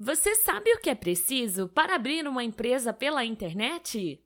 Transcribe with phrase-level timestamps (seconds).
[0.00, 4.22] Você sabe o que é preciso para abrir uma empresa pela internet?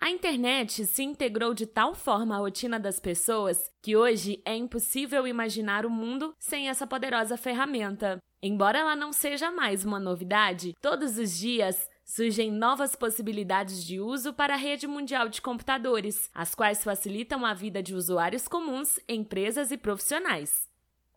[0.00, 5.26] A internet se integrou de tal forma à rotina das pessoas que hoje é impossível
[5.26, 8.18] imaginar o mundo sem essa poderosa ferramenta.
[8.42, 14.32] Embora ela não seja mais uma novidade, todos os dias surgem novas possibilidades de uso
[14.32, 19.70] para a rede mundial de computadores, as quais facilitam a vida de usuários comuns, empresas
[19.70, 20.69] e profissionais.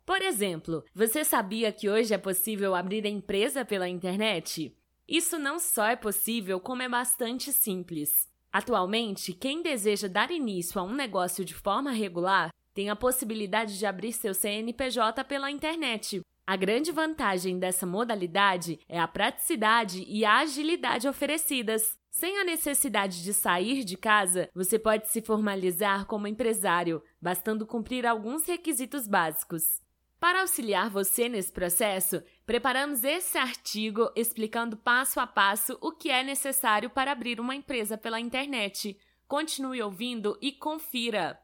[0.06, 4.76] Por exemplo, você sabia que hoje é possível abrir empresa pela internet?
[5.08, 8.28] Isso não só é possível, como é bastante simples.
[8.52, 13.86] Atualmente, quem deseja dar início a um negócio de forma regular tem a possibilidade de
[13.86, 16.22] abrir seu CNPJ pela internet.
[16.46, 21.98] A grande vantagem dessa modalidade é a praticidade e a agilidade oferecidas.
[22.12, 28.06] Sem a necessidade de sair de casa, você pode se formalizar como empresário, bastando cumprir
[28.06, 29.83] alguns requisitos básicos.
[30.24, 36.24] Para auxiliar você nesse processo, preparamos esse artigo explicando passo a passo o que é
[36.24, 38.98] necessário para abrir uma empresa pela internet.
[39.28, 41.38] Continue ouvindo e confira.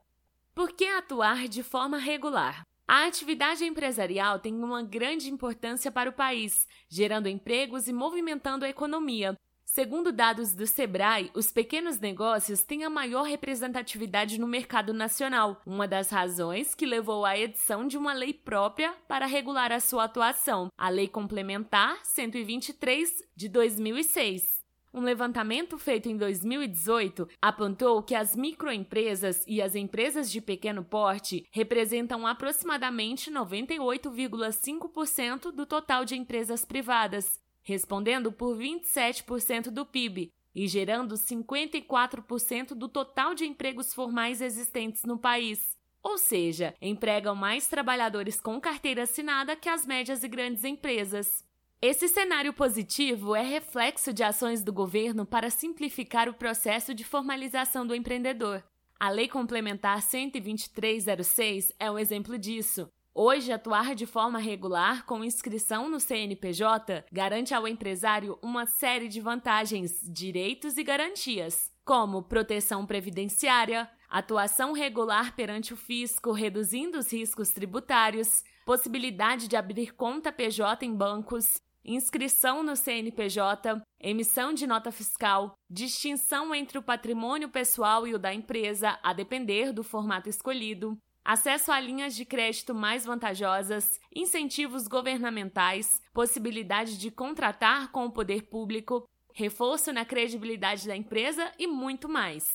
[0.56, 2.66] Por que atuar de forma regular?
[2.88, 8.70] A atividade empresarial tem uma grande importância para o país, gerando empregos e movimentando a
[8.70, 9.38] economia.
[9.72, 15.88] Segundo dados do Sebrae, os pequenos negócios têm a maior representatividade no mercado nacional, uma
[15.88, 20.72] das razões que levou à edição de uma lei própria para regular a sua atuação,
[20.76, 24.58] a Lei Complementar 123 de 2006.
[24.92, 31.46] Um levantamento feito em 2018 apontou que as microempresas e as empresas de pequeno porte
[31.52, 41.16] representam aproximadamente 98,5% do total de empresas privadas, respondendo por 27% do PIB e gerando
[41.16, 45.78] 54% do total de empregos formais existentes no país.
[46.02, 51.44] Ou seja, empregam mais trabalhadores com carteira assinada que as médias e grandes empresas.
[51.82, 57.86] Esse cenário positivo é reflexo de ações do governo para simplificar o processo de formalização
[57.86, 58.64] do empreendedor.
[59.00, 62.92] A Lei Complementar 12306 é um exemplo disso.
[63.14, 69.20] Hoje, atuar de forma regular com inscrição no CNPJ garante ao empresário uma série de
[69.20, 77.50] vantagens, direitos e garantias, como proteção previdenciária, atuação regular perante o fisco, reduzindo os riscos
[77.50, 85.56] tributários, possibilidade de abrir conta PJ em bancos, inscrição no CNPJ, emissão de nota fiscal,
[85.68, 91.72] distinção entre o patrimônio pessoal e o da empresa, a depender do formato escolhido, acesso
[91.72, 99.08] a linhas de crédito mais vantajosas, incentivos governamentais, possibilidade de contratar com o poder público,
[99.34, 102.46] reforço na credibilidade da empresa e muito mais.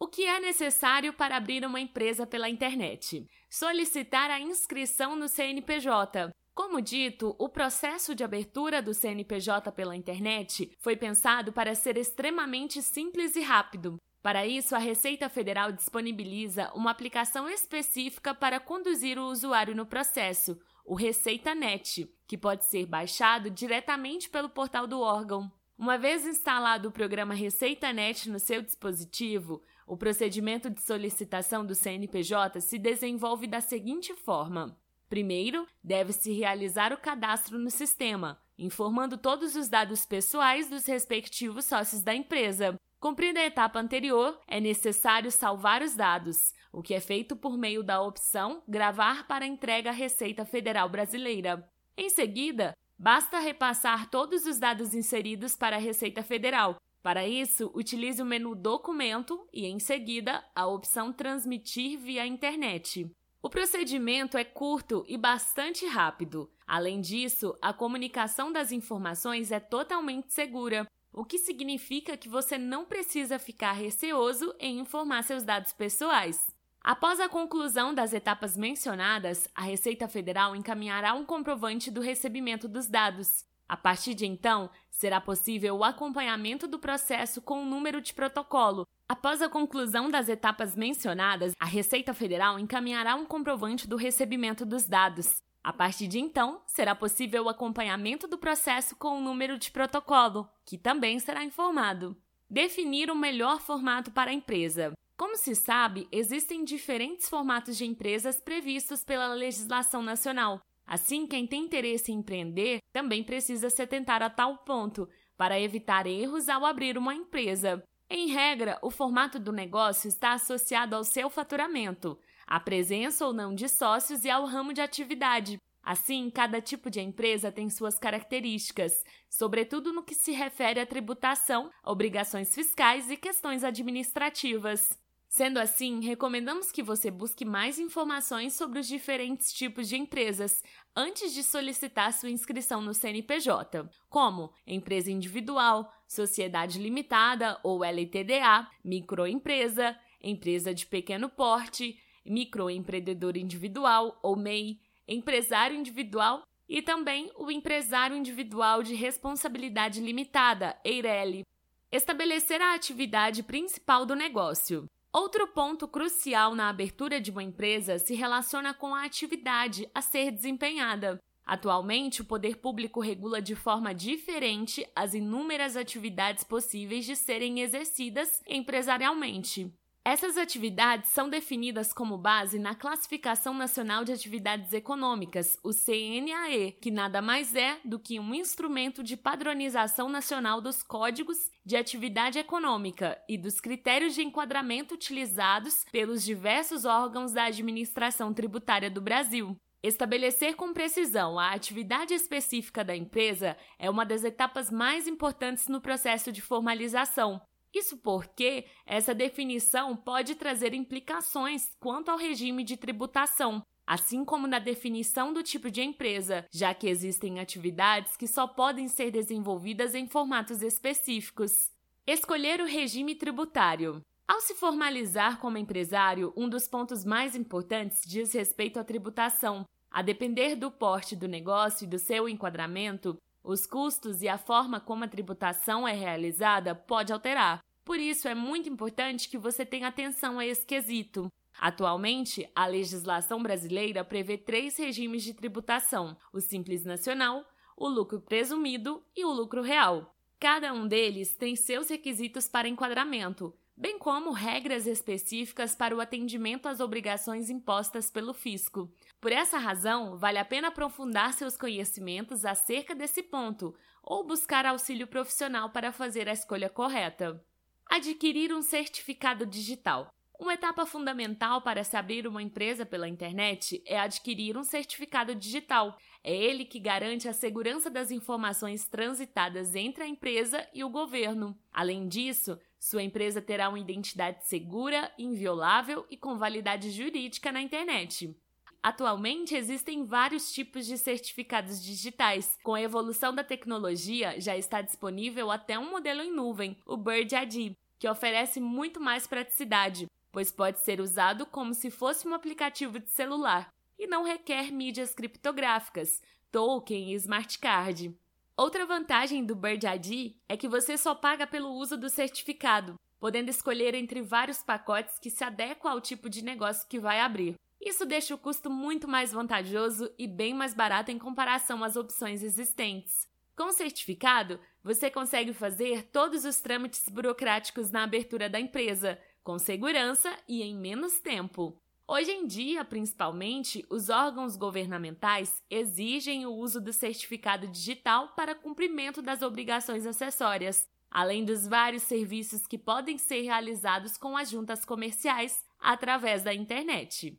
[0.00, 3.26] O que é necessário para abrir uma empresa pela internet?
[3.50, 6.30] Solicitar a inscrição no CNPJ.
[6.54, 12.80] Como dito, o processo de abertura do CNPJ pela internet foi pensado para ser extremamente
[12.82, 19.26] simples e rápido, para isso, a Receita Federal disponibiliza uma aplicação específica para conduzir o
[19.26, 25.50] usuário no processo, o ReceitaNet, que pode ser baixado diretamente pelo portal do órgão.
[25.78, 32.60] Uma vez instalado o programa ReceitaNet no seu dispositivo, o procedimento de solicitação do CNPJ
[32.60, 34.76] se desenvolve da seguinte forma:
[35.08, 42.02] primeiro, deve-se realizar o cadastro no sistema, informando todos os dados pessoais dos respectivos sócios
[42.02, 47.36] da empresa, Cumprida a etapa anterior, é necessário salvar os dados, o que é feito
[47.36, 51.64] por meio da opção Gravar para entrega à Receita Federal Brasileira.
[51.96, 56.76] Em seguida, basta repassar todos os dados inseridos para a Receita Federal.
[57.00, 63.08] Para isso, utilize o menu Documento e, em seguida, a opção Transmitir via internet.
[63.40, 66.50] O procedimento é curto e bastante rápido.
[66.66, 72.84] Além disso, a comunicação das informações é totalmente segura, o que significa que você não
[72.84, 76.54] precisa ficar receoso em informar seus dados pessoais.
[76.82, 82.86] Após a conclusão das etapas mencionadas, a Receita Federal encaminhará um comprovante do recebimento dos
[82.86, 83.44] dados.
[83.68, 88.86] A partir de então, será possível o acompanhamento do processo com o número de protocolo.
[89.06, 94.86] Após a conclusão das etapas mencionadas, a Receita Federal encaminhará um comprovante do recebimento dos
[94.86, 95.42] dados.
[95.68, 100.48] A partir de então, será possível o acompanhamento do processo com o número de protocolo,
[100.64, 102.16] que também será informado.
[102.48, 104.94] Definir o melhor formato para a empresa.
[105.14, 110.62] Como se sabe, existem diferentes formatos de empresas previstos pela legislação nacional.
[110.86, 115.06] Assim, quem tem interesse em empreender também precisa se atentar a tal ponto,
[115.36, 117.84] para evitar erros ao abrir uma empresa.
[118.10, 122.18] Em regra, o formato do negócio está associado ao seu faturamento
[122.48, 125.60] a presença ou não de sócios e ao ramo de atividade.
[125.82, 131.70] Assim, cada tipo de empresa tem suas características, sobretudo no que se refere à tributação,
[131.84, 134.98] obrigações fiscais e questões administrativas.
[135.28, 140.62] Sendo assim, recomendamos que você busque mais informações sobre os diferentes tipos de empresas
[140.96, 149.94] antes de solicitar sua inscrição no CNPJ, como empresa individual, sociedade limitada ou LTDA, microempresa,
[150.22, 158.82] empresa de pequeno porte, microempreendedor individual ou MEI, empresário individual e também o empresário individual
[158.82, 161.44] de responsabilidade limitada, EIRELI.
[161.92, 164.88] Estabelecer a atividade principal do negócio.
[165.12, 170.30] Outro ponto crucial na abertura de uma empresa se relaciona com a atividade a ser
[170.30, 171.18] desempenhada.
[171.46, 178.42] Atualmente, o poder público regula de forma diferente as inúmeras atividades possíveis de serem exercidas
[178.46, 179.72] empresarialmente.
[180.10, 186.90] Essas atividades são definidas como base na Classificação Nacional de Atividades Econômicas, o CNAE, que
[186.90, 193.22] nada mais é do que um instrumento de padronização nacional dos códigos de atividade econômica
[193.28, 199.54] e dos critérios de enquadramento utilizados pelos diversos órgãos da administração tributária do Brasil.
[199.82, 205.82] Estabelecer com precisão a atividade específica da empresa é uma das etapas mais importantes no
[205.82, 207.42] processo de formalização,
[207.78, 214.58] isso porque essa definição pode trazer implicações quanto ao regime de tributação, assim como na
[214.58, 220.06] definição do tipo de empresa, já que existem atividades que só podem ser desenvolvidas em
[220.06, 221.70] formatos específicos.
[222.06, 224.02] Escolher o regime tributário.
[224.26, 229.66] Ao se formalizar como empresário, um dos pontos mais importantes diz respeito à tributação.
[229.90, 234.78] A depender do porte do negócio e do seu enquadramento, os custos e a forma
[234.78, 237.64] como a tributação é realizada pode alterar.
[237.88, 241.32] Por isso, é muito importante que você tenha atenção a esse quesito.
[241.58, 247.42] Atualmente, a legislação brasileira prevê três regimes de tributação: o Simples Nacional,
[247.74, 250.14] o lucro presumido e o lucro real.
[250.38, 256.68] Cada um deles tem seus requisitos para enquadramento, bem como regras específicas para o atendimento
[256.68, 258.92] às obrigações impostas pelo fisco.
[259.18, 265.06] Por essa razão, vale a pena aprofundar seus conhecimentos acerca desse ponto ou buscar auxílio
[265.06, 267.42] profissional para fazer a escolha correta.
[267.90, 270.14] Adquirir um certificado digital.
[270.38, 275.96] Uma etapa fundamental para se abrir uma empresa pela internet é adquirir um certificado digital.
[276.22, 281.58] É ele que garante a segurança das informações transitadas entre a empresa e o governo.
[281.72, 288.36] Além disso, sua empresa terá uma identidade segura, inviolável e com validade jurídica na internet.
[288.82, 292.56] Atualmente existem vários tipos de certificados digitais.
[292.62, 297.34] Com a evolução da tecnologia, já está disponível até um modelo em nuvem, o Bird
[297.34, 303.00] ID, que oferece muito mais praticidade, pois pode ser usado como se fosse um aplicativo
[303.00, 308.16] de celular e não requer mídias criptográficas, token e smart card.
[308.56, 313.50] Outra vantagem do Bird ID é que você só paga pelo uso do certificado, podendo
[313.50, 317.56] escolher entre vários pacotes que se adequam ao tipo de negócio que vai abrir.
[317.80, 322.42] Isso deixa o custo muito mais vantajoso e bem mais barato em comparação às opções
[322.42, 323.28] existentes.
[323.56, 329.58] Com o certificado, você consegue fazer todos os trâmites burocráticos na abertura da empresa, com
[329.58, 331.80] segurança e em menos tempo.
[332.06, 339.20] Hoje em dia, principalmente, os órgãos governamentais exigem o uso do certificado digital para cumprimento
[339.20, 345.64] das obrigações acessórias, além dos vários serviços que podem ser realizados com as juntas comerciais
[345.78, 347.38] através da internet.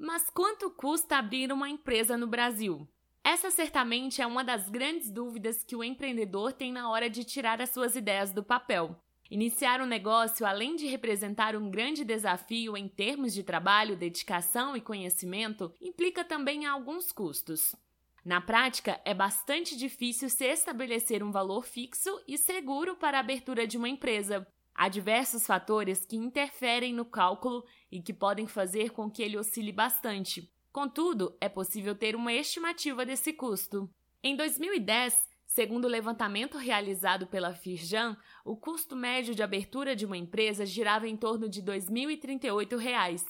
[0.00, 2.88] Mas quanto custa abrir uma empresa no Brasil?
[3.22, 7.60] Essa certamente é uma das grandes dúvidas que o empreendedor tem na hora de tirar
[7.60, 8.98] as suas ideias do papel.
[9.30, 14.80] Iniciar um negócio, além de representar um grande desafio em termos de trabalho, dedicação e
[14.80, 17.76] conhecimento, implica também alguns custos.
[18.24, 23.66] Na prática, é bastante difícil se estabelecer um valor fixo e seguro para a abertura
[23.66, 29.10] de uma empresa, Há diversos fatores que interferem no cálculo e que podem fazer com
[29.10, 30.50] que ele oscile bastante.
[30.72, 33.90] Contudo, é possível ter uma estimativa desse custo.
[34.22, 40.16] Em 2010, segundo o levantamento realizado pela Firjan, o custo médio de abertura de uma
[40.16, 43.24] empresa girava em torno de R$ 2.038.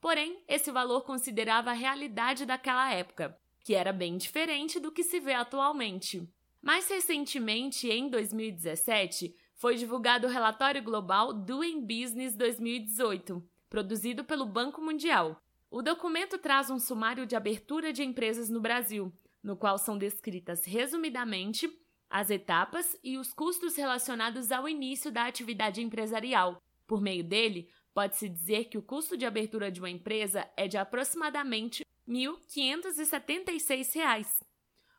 [0.00, 5.18] Porém, esse valor considerava a realidade daquela época, que era bem diferente do que se
[5.20, 6.28] vê atualmente.
[6.60, 13.40] Mais recentemente, em 2017, foi divulgado o relatório global Doing Business 2018,
[13.70, 15.40] produzido pelo Banco Mundial.
[15.70, 20.64] O documento traz um sumário de abertura de empresas no Brasil, no qual são descritas
[20.64, 21.70] resumidamente
[22.10, 26.60] as etapas e os custos relacionados ao início da atividade empresarial.
[26.84, 30.76] Por meio dele, pode-se dizer que o custo de abertura de uma empresa é de
[30.76, 32.36] aproximadamente R$ R$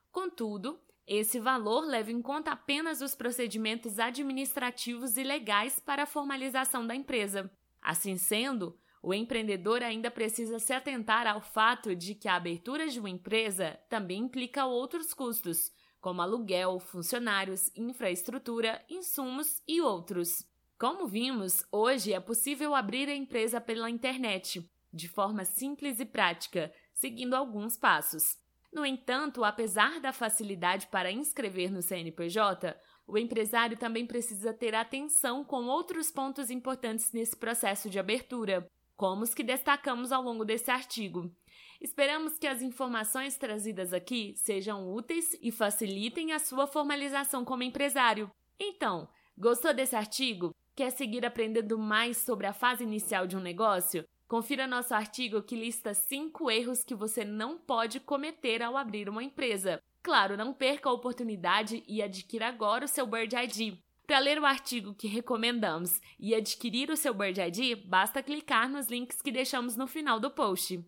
[0.09, 6.87] Contudo, esse valor leva em conta apenas os procedimentos administrativos e legais para a formalização
[6.87, 7.51] da empresa.
[7.81, 12.99] Assim sendo, o empreendedor ainda precisa se atentar ao fato de que a abertura de
[12.99, 20.45] uma empresa também implica outros custos, como aluguel, funcionários, infraestrutura, insumos e outros.
[20.79, 26.73] Como vimos, hoje é possível abrir a empresa pela internet, de forma simples e prática,
[26.93, 28.37] seguindo alguns passos.
[28.73, 32.75] No entanto, apesar da facilidade para inscrever no CNPJ,
[33.05, 39.21] o empresário também precisa ter atenção com outros pontos importantes nesse processo de abertura, como
[39.21, 41.31] os que destacamos ao longo desse artigo.
[41.79, 48.31] Esperamos que as informações trazidas aqui sejam úteis e facilitem a sua formalização como empresário.
[48.59, 50.55] Então, gostou desse artigo?
[50.75, 54.03] Quer seguir aprendendo mais sobre a fase inicial de um negócio?
[54.33, 59.23] Confira nosso artigo que lista 5 erros que você não pode cometer ao abrir uma
[59.23, 59.79] empresa.
[60.01, 63.77] Claro, não perca a oportunidade e adquira agora o seu Bird ID.
[64.07, 68.87] Para ler o artigo que recomendamos e adquirir o seu Bird ID, basta clicar nos
[68.87, 70.83] links que deixamos no final do post.